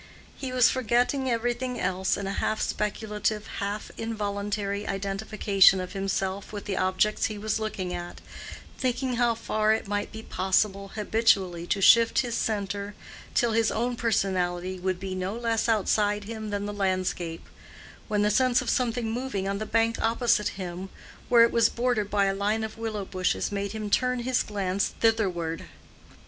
[0.35, 6.65] He was forgetting everything else in a half speculative, half involuntary identification of himself with
[6.65, 8.19] the objects he was looking at,
[8.79, 12.95] thinking how far it might be possible habitually to shift his centre
[13.35, 18.59] till his own personality would be no less outside him than the landscape—when the sense
[18.59, 20.89] of something moving on the bank opposite him
[21.29, 24.87] where it was bordered by a line of willow bushes, made him turn his glance
[24.99, 25.65] thitherward.